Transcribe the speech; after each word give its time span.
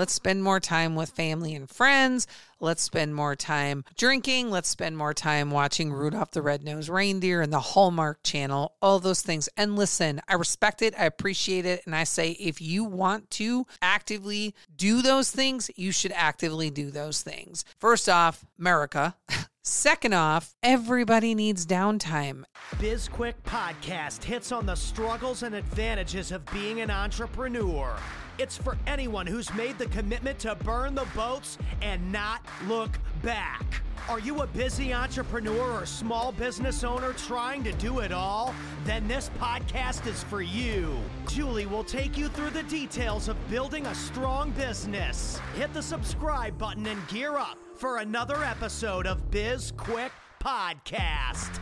Let's 0.00 0.14
spend 0.14 0.42
more 0.42 0.60
time 0.60 0.94
with 0.94 1.10
family 1.10 1.54
and 1.54 1.68
friends. 1.68 2.26
Let's 2.58 2.80
spend 2.80 3.14
more 3.14 3.36
time 3.36 3.84
drinking. 3.98 4.50
Let's 4.50 4.70
spend 4.70 4.96
more 4.96 5.12
time 5.12 5.50
watching 5.50 5.92
Rudolph 5.92 6.30
the 6.30 6.40
Red-Nosed 6.40 6.88
Reindeer 6.88 7.42
and 7.42 7.52
the 7.52 7.60
Hallmark 7.60 8.22
Channel, 8.22 8.72
all 8.80 8.98
those 8.98 9.20
things. 9.20 9.50
And 9.58 9.76
listen, 9.76 10.22
I 10.26 10.36
respect 10.36 10.80
it, 10.80 10.94
I 10.98 11.04
appreciate 11.04 11.66
it, 11.66 11.82
and 11.84 11.94
I 11.94 12.04
say 12.04 12.30
if 12.30 12.62
you 12.62 12.82
want 12.82 13.30
to 13.32 13.66
actively 13.82 14.54
do 14.74 15.02
those 15.02 15.30
things, 15.30 15.70
you 15.76 15.92
should 15.92 16.12
actively 16.12 16.70
do 16.70 16.90
those 16.90 17.20
things. 17.20 17.66
First 17.78 18.08
off, 18.08 18.46
America. 18.58 19.16
Second 19.62 20.14
off, 20.14 20.54
everybody 20.62 21.34
needs 21.34 21.66
downtime. 21.66 22.44
BizQuick 22.76 23.34
Podcast 23.44 24.24
hits 24.24 24.52
on 24.52 24.64
the 24.64 24.74
struggles 24.74 25.42
and 25.42 25.54
advantages 25.54 26.32
of 26.32 26.50
being 26.50 26.80
an 26.80 26.90
entrepreneur. 26.90 27.94
It's 28.38 28.56
for 28.56 28.78
anyone 28.86 29.26
who's 29.26 29.52
made 29.52 29.76
the 29.76 29.84
commitment 29.88 30.38
to 30.38 30.54
burn 30.54 30.94
the 30.94 31.06
boats 31.14 31.58
and 31.82 32.10
not 32.10 32.40
look 32.68 32.98
back. 33.22 33.82
Are 34.08 34.18
you 34.18 34.40
a 34.40 34.46
busy 34.46 34.94
entrepreneur 34.94 35.82
or 35.82 35.84
small 35.84 36.32
business 36.32 36.82
owner 36.82 37.12
trying 37.12 37.62
to 37.64 37.72
do 37.72 37.98
it 37.98 38.12
all? 38.12 38.54
Then 38.86 39.06
this 39.06 39.30
podcast 39.38 40.06
is 40.06 40.24
for 40.24 40.40
you. 40.40 40.98
Julie 41.28 41.66
will 41.66 41.84
take 41.84 42.16
you 42.16 42.28
through 42.28 42.50
the 42.50 42.62
details 42.62 43.28
of 43.28 43.36
building 43.50 43.84
a 43.84 43.94
strong 43.94 44.52
business. 44.52 45.38
Hit 45.54 45.74
the 45.74 45.82
subscribe 45.82 46.56
button 46.56 46.86
and 46.86 47.06
gear 47.08 47.36
up 47.36 47.58
for 47.80 47.96
another 47.96 48.44
episode 48.44 49.06
of 49.06 49.30
Biz 49.30 49.72
Quick 49.74 50.12
Podcast. 50.38 51.58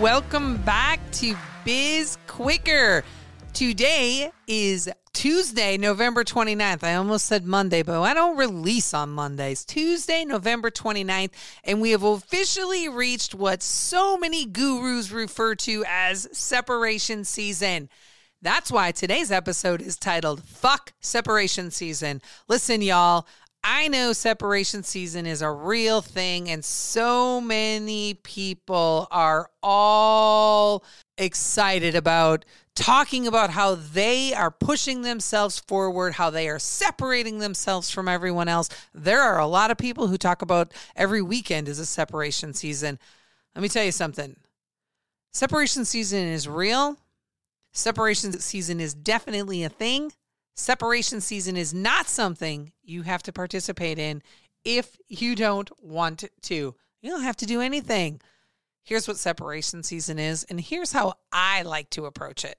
Welcome 0.00 0.56
back 0.62 0.98
to 1.12 1.36
Biz 1.62 2.16
Quicker. 2.26 3.04
Today 3.52 4.30
is 4.46 4.88
Tuesday, 5.12 5.76
November 5.76 6.24
29th. 6.24 6.82
I 6.82 6.94
almost 6.94 7.26
said 7.26 7.44
Monday, 7.44 7.82
but 7.82 8.00
I 8.00 8.14
don't 8.14 8.38
release 8.38 8.94
on 8.94 9.10
Mondays. 9.10 9.62
Tuesday, 9.62 10.24
November 10.24 10.70
29th, 10.70 11.32
and 11.64 11.82
we 11.82 11.90
have 11.90 12.04
officially 12.04 12.88
reached 12.88 13.34
what 13.34 13.62
so 13.62 14.16
many 14.16 14.46
gurus 14.46 15.10
refer 15.10 15.54
to 15.56 15.84
as 15.86 16.30
separation 16.32 17.24
season. 17.24 17.90
That's 18.40 18.70
why 18.70 18.92
today's 18.92 19.32
episode 19.32 19.82
is 19.82 19.96
titled 19.96 20.44
Fuck 20.44 20.92
Separation 21.00 21.72
Season. 21.72 22.22
Listen, 22.46 22.82
y'all, 22.82 23.26
I 23.64 23.88
know 23.88 24.12
separation 24.12 24.84
season 24.84 25.26
is 25.26 25.42
a 25.42 25.50
real 25.50 26.00
thing, 26.00 26.48
and 26.48 26.64
so 26.64 27.40
many 27.40 28.14
people 28.14 29.08
are 29.10 29.50
all 29.60 30.84
excited 31.16 31.96
about 31.96 32.44
talking 32.76 33.26
about 33.26 33.50
how 33.50 33.74
they 33.74 34.32
are 34.32 34.52
pushing 34.52 35.02
themselves 35.02 35.58
forward, 35.58 36.12
how 36.12 36.30
they 36.30 36.48
are 36.48 36.60
separating 36.60 37.40
themselves 37.40 37.90
from 37.90 38.06
everyone 38.06 38.46
else. 38.46 38.68
There 38.94 39.20
are 39.20 39.40
a 39.40 39.48
lot 39.48 39.72
of 39.72 39.78
people 39.78 40.06
who 40.06 40.16
talk 40.16 40.42
about 40.42 40.72
every 40.94 41.22
weekend 41.22 41.66
is 41.66 41.80
a 41.80 41.86
separation 41.86 42.54
season. 42.54 43.00
Let 43.56 43.62
me 43.62 43.68
tell 43.68 43.84
you 43.84 43.90
something 43.90 44.36
separation 45.32 45.84
season 45.84 46.20
is 46.28 46.48
real. 46.48 46.98
Separation 47.72 48.32
season 48.40 48.80
is 48.80 48.94
definitely 48.94 49.62
a 49.62 49.68
thing. 49.68 50.12
Separation 50.56 51.20
season 51.20 51.56
is 51.56 51.72
not 51.72 52.08
something 52.08 52.72
you 52.82 53.02
have 53.02 53.22
to 53.24 53.32
participate 53.32 53.98
in 53.98 54.22
if 54.64 54.98
you 55.08 55.36
don't 55.36 55.70
want 55.80 56.24
to. 56.42 56.74
You 57.00 57.10
don't 57.10 57.22
have 57.22 57.36
to 57.36 57.46
do 57.46 57.60
anything. 57.60 58.20
Here's 58.82 59.06
what 59.06 59.18
separation 59.18 59.82
season 59.82 60.18
is, 60.18 60.44
and 60.44 60.60
here's 60.60 60.92
how 60.92 61.14
I 61.30 61.62
like 61.62 61.90
to 61.90 62.06
approach 62.06 62.44
it. 62.44 62.58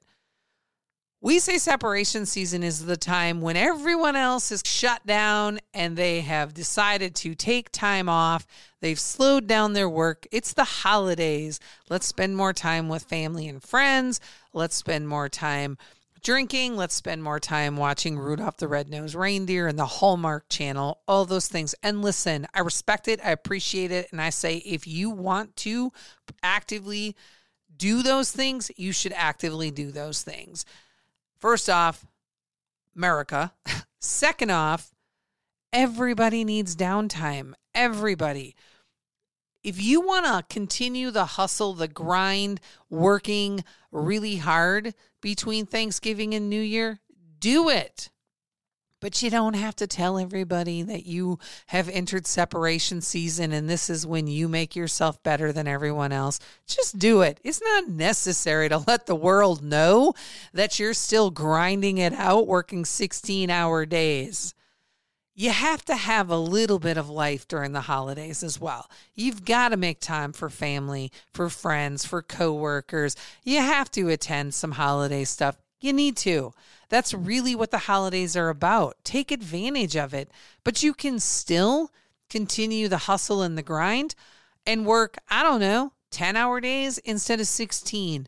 We 1.21 1.39
say 1.39 1.57
separation 1.57 2.25
season 2.25 2.63
is 2.63 2.85
the 2.85 2.95
time 2.95 3.41
when 3.41 3.57
everyone 3.57 4.15
else 4.15 4.53
is 4.53 4.63
shut 4.63 5.05
down 5.05 5.59
and 5.73 5.97
they 5.97 6.21
have 6.21 6.53
decided 6.53 7.13
to 7.15 7.35
take 7.35 7.73
time 7.73 8.07
off. 8.07 8.47
They've 8.79 8.99
slowed 8.99 9.45
down 9.45 9.73
their 9.73 9.89
work. 9.89 10.27
It's 10.31 10.53
the 10.53 10.63
holidays. 10.63 11.59
Let's 11.89 12.07
spend 12.07 12.37
more 12.37 12.53
time 12.53 12.87
with 12.87 13.03
family 13.03 13.49
and 13.49 13.61
friends. 13.61 14.21
Let's 14.53 14.75
spend 14.75 15.07
more 15.07 15.29
time 15.29 15.77
drinking. 16.21 16.75
Let's 16.75 16.95
spend 16.95 17.23
more 17.23 17.39
time 17.39 17.77
watching 17.77 18.17
Rudolph 18.17 18.57
the 18.57 18.67
Red-Nosed 18.67 19.15
Reindeer 19.15 19.67
and 19.67 19.79
the 19.79 19.85
Hallmark 19.85 20.49
Channel, 20.49 20.99
all 21.07 21.25
those 21.25 21.47
things. 21.47 21.75
And 21.81 22.01
listen, 22.01 22.47
I 22.53 22.59
respect 22.61 23.07
it, 23.07 23.19
I 23.23 23.31
appreciate 23.31 23.91
it, 23.91 24.09
and 24.11 24.21
I 24.21 24.29
say 24.29 24.57
if 24.57 24.87
you 24.87 25.09
want 25.09 25.55
to 25.57 25.91
actively 26.43 27.15
do 27.75 28.03
those 28.03 28.31
things, 28.31 28.69
you 28.75 28.91
should 28.91 29.13
actively 29.13 29.71
do 29.71 29.91
those 29.91 30.21
things. 30.21 30.65
First 31.37 31.69
off, 31.69 32.05
America. 32.95 33.53
Second 33.99 34.51
off, 34.51 34.93
everybody 35.71 36.43
needs 36.43 36.75
downtime. 36.75 37.53
Everybody. 37.73 38.55
If 39.63 39.81
you 39.81 39.99
want 40.01 40.25
to 40.25 40.53
continue 40.53 41.11
the 41.11 41.25
hustle, 41.25 41.73
the 41.73 41.87
grind, 41.87 42.61
working 42.89 43.63
really 43.91 44.37
hard 44.37 44.93
between 45.21 45.65
Thanksgiving 45.65 46.33
and 46.33 46.49
New 46.49 46.61
Year, 46.61 46.99
do 47.39 47.69
it. 47.69 48.09
But 49.01 49.21
you 49.21 49.29
don't 49.29 49.53
have 49.53 49.75
to 49.77 49.87
tell 49.87 50.17
everybody 50.17 50.81
that 50.83 51.05
you 51.05 51.39
have 51.67 51.87
entered 51.87 52.27
separation 52.27 52.99
season 52.99 53.53
and 53.53 53.69
this 53.69 53.89
is 53.89 54.05
when 54.05 54.27
you 54.27 54.49
make 54.49 54.75
yourself 54.75 55.21
better 55.23 55.53
than 55.53 55.67
everyone 55.67 56.11
else. 56.11 56.39
Just 56.67 56.99
do 56.99 57.21
it. 57.21 57.39
It's 57.43 57.61
not 57.61 57.87
necessary 57.87 58.67
to 58.67 58.83
let 58.87 59.05
the 59.05 59.15
world 59.15 59.63
know 59.63 60.13
that 60.53 60.79
you're 60.79 60.93
still 60.93 61.31
grinding 61.31 61.97
it 61.97 62.13
out, 62.13 62.47
working 62.47 62.83
16 62.83 63.49
hour 63.49 63.85
days. 63.85 64.53
You 65.39 65.51
have 65.51 65.85
to 65.85 65.95
have 65.95 66.29
a 66.29 66.37
little 66.37 66.79
bit 66.79 66.97
of 66.97 67.09
life 67.09 67.47
during 67.47 67.71
the 67.71 67.79
holidays 67.79 68.43
as 68.43 68.59
well. 68.59 68.89
You've 69.15 69.45
got 69.45 69.69
to 69.69 69.77
make 69.77 70.01
time 70.01 70.33
for 70.33 70.49
family, 70.49 71.13
for 71.33 71.47
friends, 71.47 72.05
for 72.05 72.21
coworkers. 72.21 73.15
You 73.45 73.59
have 73.59 73.89
to 73.91 74.09
attend 74.09 74.53
some 74.53 74.73
holiday 74.73 75.23
stuff. 75.23 75.55
You 75.79 75.93
need 75.93 76.17
to. 76.17 76.51
That's 76.89 77.13
really 77.13 77.55
what 77.55 77.71
the 77.71 77.77
holidays 77.77 78.35
are 78.35 78.49
about. 78.49 78.97
Take 79.05 79.31
advantage 79.31 79.95
of 79.95 80.13
it, 80.13 80.29
but 80.65 80.83
you 80.83 80.93
can 80.93 81.19
still 81.19 81.89
continue 82.29 82.89
the 82.89 82.97
hustle 82.97 83.41
and 83.41 83.57
the 83.57 83.63
grind 83.63 84.15
and 84.65 84.85
work, 84.85 85.15
I 85.29 85.41
don't 85.41 85.61
know, 85.61 85.93
10 86.11 86.35
hour 86.35 86.59
days 86.59 86.97
instead 86.97 87.39
of 87.39 87.47
16. 87.47 88.27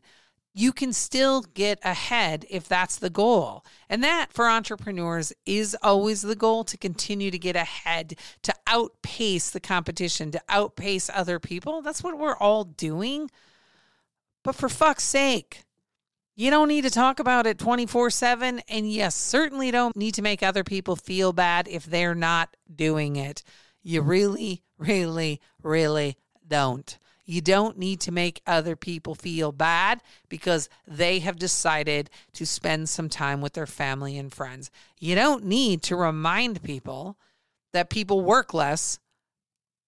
You 0.54 0.72
can 0.72 0.92
still 0.92 1.42
get 1.42 1.78
ahead 1.82 2.44
if 2.50 2.68
that's 2.68 2.96
the 2.96 3.08
goal. 3.08 3.64
And 3.88 4.04
that 4.04 4.32
for 4.32 4.48
entrepreneurs 4.48 5.32
is 5.46 5.76
always 5.82 6.22
the 6.22 6.36
goal 6.36 6.64
to 6.64 6.76
continue 6.76 7.30
to 7.30 7.38
get 7.38 7.56
ahead, 7.56 8.14
to 8.42 8.54
outpace 8.66 9.50
the 9.50 9.60
competition, 9.60 10.30
to 10.32 10.42
outpace 10.48 11.08
other 11.12 11.38
people. 11.38 11.80
That's 11.80 12.02
what 12.02 12.18
we're 12.18 12.36
all 12.36 12.64
doing. 12.64 13.30
But 14.44 14.54
for 14.54 14.68
fuck's 14.68 15.04
sake, 15.04 15.64
you 16.34 16.50
don't 16.50 16.68
need 16.68 16.82
to 16.82 16.90
talk 16.90 17.20
about 17.20 17.46
it 17.46 17.58
24 17.58 18.10
7. 18.10 18.60
And 18.68 18.90
yes, 18.90 19.14
certainly 19.14 19.70
don't 19.70 19.96
need 19.96 20.14
to 20.14 20.22
make 20.22 20.42
other 20.42 20.64
people 20.64 20.96
feel 20.96 21.32
bad 21.32 21.68
if 21.68 21.84
they're 21.84 22.14
not 22.14 22.56
doing 22.74 23.16
it. 23.16 23.42
You 23.82 24.02
really, 24.02 24.62
really, 24.78 25.40
really 25.62 26.16
don't. 26.46 26.98
You 27.24 27.40
don't 27.40 27.78
need 27.78 28.00
to 28.00 28.12
make 28.12 28.42
other 28.46 28.74
people 28.74 29.14
feel 29.14 29.52
bad 29.52 30.00
because 30.28 30.68
they 30.86 31.20
have 31.20 31.38
decided 31.38 32.10
to 32.34 32.44
spend 32.44 32.88
some 32.88 33.08
time 33.08 33.40
with 33.40 33.52
their 33.52 33.66
family 33.66 34.18
and 34.18 34.32
friends. 34.32 34.70
You 34.98 35.14
don't 35.14 35.44
need 35.44 35.82
to 35.84 35.96
remind 35.96 36.62
people 36.62 37.16
that 37.72 37.90
people 37.90 38.22
work 38.22 38.52
less 38.52 38.98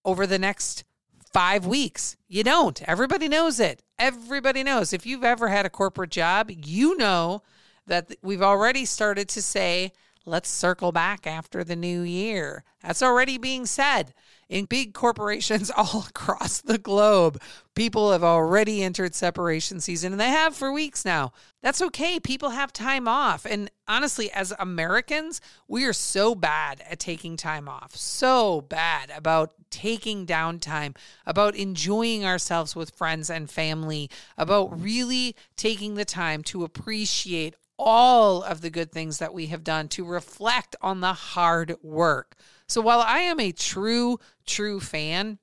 over 0.04 0.26
the 0.26 0.38
next 0.38 0.84
five 1.32 1.66
weeks. 1.66 2.16
You 2.28 2.44
don't. 2.44 2.80
Everybody 2.82 3.28
knows 3.28 3.58
it. 3.58 3.82
Everybody 3.98 4.62
knows. 4.62 4.92
If 4.92 5.04
you've 5.04 5.24
ever 5.24 5.48
had 5.48 5.66
a 5.66 5.70
corporate 5.70 6.10
job, 6.10 6.50
you 6.50 6.96
know 6.96 7.42
that 7.86 8.14
we've 8.22 8.42
already 8.42 8.84
started 8.84 9.28
to 9.30 9.42
say, 9.42 9.92
let's 10.26 10.48
circle 10.48 10.92
back 10.92 11.26
after 11.26 11.62
the 11.62 11.76
new 11.76 12.02
year. 12.02 12.64
That's 12.82 13.02
already 13.02 13.38
being 13.38 13.66
said 13.66 14.14
in 14.48 14.66
big 14.66 14.94
corporations 14.94 15.70
all 15.76 16.06
across 16.08 16.60
the 16.60 16.78
globe. 16.78 17.40
People 17.74 18.12
have 18.12 18.24
already 18.24 18.82
entered 18.82 19.14
separation 19.14 19.80
season 19.80 20.12
and 20.12 20.20
they 20.20 20.28
have 20.28 20.54
for 20.54 20.72
weeks 20.72 21.04
now. 21.04 21.32
That's 21.62 21.82
okay. 21.82 22.20
People 22.20 22.50
have 22.50 22.72
time 22.72 23.08
off. 23.08 23.44
And 23.44 23.70
honestly, 23.88 24.30
as 24.30 24.52
Americans, 24.58 25.40
we 25.66 25.84
are 25.84 25.92
so 25.92 26.34
bad 26.34 26.82
at 26.88 26.98
taking 26.98 27.36
time 27.36 27.68
off, 27.68 27.96
so 27.96 28.60
bad 28.62 29.10
about 29.14 29.54
taking 29.70 30.26
downtime, 30.26 30.96
about 31.26 31.56
enjoying 31.56 32.24
ourselves 32.24 32.76
with 32.76 32.94
friends 32.94 33.28
and 33.28 33.50
family, 33.50 34.08
about 34.38 34.80
really 34.80 35.34
taking 35.56 35.94
the 35.94 36.04
time 36.04 36.42
to 36.44 36.64
appreciate 36.64 37.56
all 37.78 38.42
of 38.42 38.60
the 38.60 38.70
good 38.70 38.92
things 38.92 39.18
that 39.18 39.34
we 39.34 39.46
have 39.46 39.64
done, 39.64 39.88
to 39.88 40.04
reflect 40.04 40.76
on 40.80 41.00
the 41.00 41.12
hard 41.12 41.76
work. 41.82 42.36
So 42.68 42.80
while 42.80 43.00
I 43.00 43.20
am 43.20 43.40
a 43.40 43.52
true, 43.52 44.18
true 44.46 44.80
fan 44.80 45.38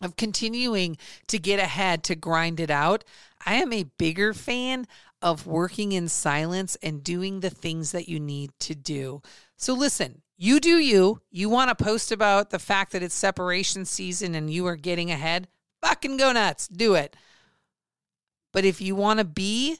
of 0.00 0.16
continuing 0.16 0.96
to 1.26 1.38
get 1.38 1.58
ahead, 1.58 2.02
to 2.04 2.14
grind 2.14 2.60
it 2.60 2.70
out, 2.70 3.04
I 3.44 3.54
am 3.54 3.72
a 3.72 3.90
bigger 3.98 4.32
fan 4.32 4.86
of 5.20 5.46
working 5.46 5.92
in 5.92 6.08
silence 6.08 6.76
and 6.82 7.02
doing 7.02 7.40
the 7.40 7.50
things 7.50 7.92
that 7.92 8.08
you 8.08 8.20
need 8.20 8.52
to 8.60 8.74
do. 8.74 9.20
So 9.56 9.74
listen, 9.74 10.22
you 10.36 10.60
do 10.60 10.78
you. 10.78 11.20
You 11.30 11.48
want 11.48 11.76
to 11.76 11.84
post 11.84 12.12
about 12.12 12.50
the 12.50 12.60
fact 12.60 12.92
that 12.92 13.02
it's 13.02 13.14
separation 13.14 13.84
season 13.84 14.34
and 14.36 14.48
you 14.48 14.66
are 14.66 14.76
getting 14.76 15.10
ahead? 15.10 15.48
Fucking 15.82 16.16
go 16.16 16.32
nuts. 16.32 16.68
Do 16.68 16.94
it. 16.94 17.16
But 18.52 18.64
if 18.64 18.80
you 18.80 18.94
want 18.94 19.18
to 19.18 19.24
be 19.24 19.78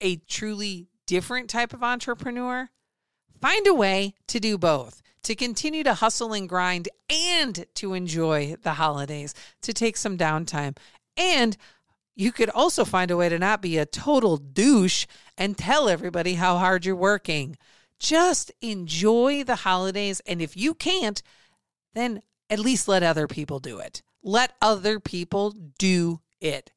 a 0.00 0.16
truly 0.16 0.88
different 1.06 1.50
type 1.50 1.72
of 1.72 1.82
entrepreneur, 1.82 2.68
find 3.40 3.66
a 3.66 3.74
way 3.74 4.14
to 4.28 4.40
do 4.40 4.56
both 4.58 5.02
to 5.22 5.34
continue 5.34 5.82
to 5.84 5.94
hustle 5.94 6.32
and 6.32 6.48
grind 6.48 6.88
and 7.08 7.66
to 7.74 7.94
enjoy 7.94 8.56
the 8.62 8.74
holidays, 8.74 9.34
to 9.62 9.72
take 9.72 9.96
some 9.96 10.16
downtime. 10.16 10.76
And 11.16 11.56
you 12.14 12.32
could 12.32 12.50
also 12.50 12.84
find 12.84 13.10
a 13.10 13.16
way 13.16 13.28
to 13.28 13.38
not 13.38 13.62
be 13.62 13.78
a 13.78 13.86
total 13.86 14.36
douche 14.36 15.06
and 15.36 15.56
tell 15.56 15.88
everybody 15.88 16.34
how 16.34 16.58
hard 16.58 16.84
you're 16.84 16.96
working. 16.96 17.56
Just 17.98 18.50
enjoy 18.60 19.44
the 19.44 19.56
holidays. 19.56 20.20
And 20.26 20.40
if 20.40 20.56
you 20.56 20.74
can't, 20.74 21.22
then 21.94 22.22
at 22.48 22.58
least 22.58 22.88
let 22.88 23.02
other 23.02 23.26
people 23.26 23.58
do 23.58 23.78
it. 23.78 24.02
Let 24.22 24.52
other 24.60 25.00
people 25.00 25.50
do 25.78 26.20
it. 26.40 26.72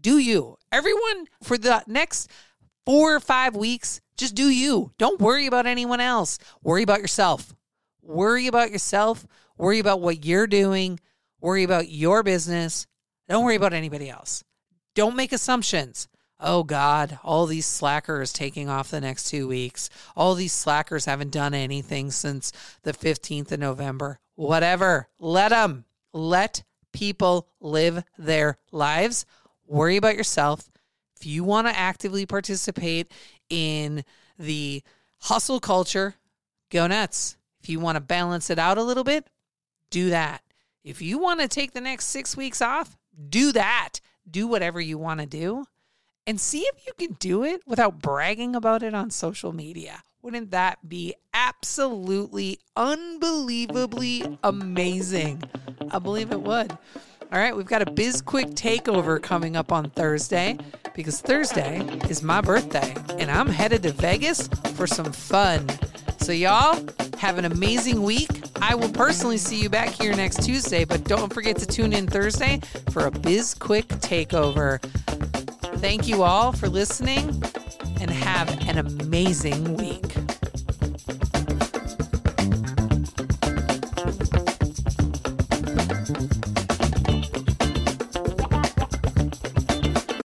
Do 0.00 0.18
you. 0.18 0.56
Everyone 0.72 1.26
for 1.42 1.58
the 1.58 1.82
next 1.86 2.30
four 2.86 3.14
or 3.14 3.20
five 3.20 3.54
weeks, 3.54 4.00
just 4.16 4.34
do 4.34 4.48
you. 4.48 4.92
Don't 4.98 5.20
worry 5.20 5.46
about 5.46 5.66
anyone 5.66 6.00
else. 6.00 6.38
Worry 6.62 6.82
about 6.82 7.00
yourself. 7.00 7.54
Worry 8.02 8.46
about 8.46 8.70
yourself. 8.70 9.26
Worry 9.56 9.78
about 9.78 10.00
what 10.00 10.24
you're 10.24 10.46
doing. 10.46 11.00
Worry 11.40 11.64
about 11.64 11.88
your 11.88 12.22
business. 12.22 12.86
Don't 13.28 13.44
worry 13.44 13.56
about 13.56 13.72
anybody 13.72 14.08
else. 14.08 14.44
Don't 14.94 15.16
make 15.16 15.32
assumptions 15.32 16.08
oh 16.40 16.62
God, 16.62 17.18
all 17.22 17.46
these 17.46 17.66
slackers 17.66 18.32
taking 18.32 18.68
off 18.68 18.90
the 18.90 19.00
next 19.00 19.28
two 19.28 19.46
weeks. 19.46 19.90
All 20.16 20.34
these 20.34 20.52
slackers 20.52 21.04
haven't 21.04 21.30
done 21.30 21.54
anything 21.54 22.10
since 22.10 22.52
the 22.82 22.92
15th 22.92 23.52
of 23.52 23.60
November. 23.60 24.18
Whatever. 24.34 25.08
Let 25.18 25.50
them. 25.50 25.84
Let 26.12 26.62
people 26.92 27.48
live 27.60 28.04
their 28.18 28.58
lives. 28.72 29.26
Worry 29.70 29.96
about 29.96 30.16
yourself. 30.16 30.68
If 31.16 31.24
you 31.24 31.44
want 31.44 31.68
to 31.68 31.78
actively 31.78 32.26
participate 32.26 33.12
in 33.48 34.04
the 34.36 34.82
hustle 35.20 35.60
culture, 35.60 36.16
go 36.70 36.88
nuts. 36.88 37.36
If 37.62 37.68
you 37.68 37.78
want 37.78 37.94
to 37.94 38.00
balance 38.00 38.50
it 38.50 38.58
out 38.58 38.78
a 38.78 38.82
little 38.82 39.04
bit, 39.04 39.28
do 39.90 40.10
that. 40.10 40.42
If 40.82 41.00
you 41.00 41.18
want 41.18 41.38
to 41.38 41.46
take 41.46 41.72
the 41.72 41.80
next 41.80 42.06
six 42.06 42.36
weeks 42.36 42.60
off, 42.60 42.96
do 43.28 43.52
that. 43.52 44.00
Do 44.28 44.48
whatever 44.48 44.80
you 44.80 44.98
want 44.98 45.20
to 45.20 45.26
do 45.26 45.66
and 46.26 46.40
see 46.40 46.62
if 46.62 46.84
you 46.84 46.92
can 46.98 47.16
do 47.20 47.44
it 47.44 47.60
without 47.64 48.00
bragging 48.02 48.56
about 48.56 48.82
it 48.82 48.92
on 48.92 49.10
social 49.10 49.52
media. 49.52 50.02
Wouldn't 50.20 50.50
that 50.50 50.88
be 50.88 51.14
absolutely 51.32 52.58
unbelievably 52.76 54.36
amazing? 54.42 55.44
I 55.92 56.00
believe 56.00 56.32
it 56.32 56.42
would. 56.42 56.76
All 57.32 57.38
right, 57.38 57.56
we've 57.56 57.64
got 57.64 57.80
a 57.80 57.88
Biz 57.88 58.22
Quick 58.22 58.48
takeover 58.48 59.22
coming 59.22 59.54
up 59.54 59.70
on 59.70 59.88
Thursday 59.90 60.58
because 60.96 61.20
Thursday 61.20 61.78
is 62.08 62.24
my 62.24 62.40
birthday 62.40 62.92
and 63.20 63.30
I'm 63.30 63.46
headed 63.46 63.84
to 63.84 63.92
Vegas 63.92 64.48
for 64.74 64.88
some 64.88 65.12
fun. 65.12 65.64
So, 66.18 66.32
y'all, 66.32 66.84
have 67.18 67.38
an 67.38 67.44
amazing 67.44 68.02
week. 68.02 68.30
I 68.60 68.74
will 68.74 68.90
personally 68.90 69.36
see 69.36 69.62
you 69.62 69.68
back 69.68 69.90
here 69.90 70.12
next 70.12 70.42
Tuesday, 70.42 70.84
but 70.84 71.04
don't 71.04 71.32
forget 71.32 71.56
to 71.58 71.66
tune 71.66 71.92
in 71.92 72.08
Thursday 72.08 72.60
for 72.90 73.06
a 73.06 73.12
Biz 73.12 73.54
Quick 73.54 73.86
takeover. 73.86 74.80
Thank 75.78 76.08
you 76.08 76.24
all 76.24 76.50
for 76.50 76.68
listening 76.68 77.28
and 78.00 78.10
have 78.10 78.48
an 78.68 78.78
amazing 78.78 79.76
week. 79.76 80.09